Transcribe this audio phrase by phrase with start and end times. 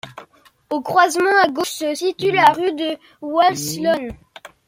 [0.71, 4.17] Au croisement à gauche se situe la rue de Wasselonne.